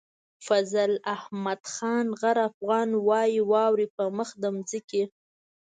فضل 0.47 0.91
احمد 1.15 1.61
خان 1.73 2.05
غر 2.19 2.37
افغان 2.49 2.89
وايي 3.07 3.39
واورئ 3.51 3.87
په 3.95 4.03
مخ 4.17 4.29
د 4.41 4.43
ځمکې. 4.65 5.03